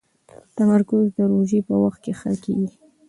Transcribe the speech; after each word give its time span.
تمرکز 0.55 1.05
د 1.17 1.19
روژې 1.31 1.59
په 1.67 1.75
وخت 1.83 1.99
کې 2.03 2.13
ښه 2.19 2.31
کېږي. 2.43 2.77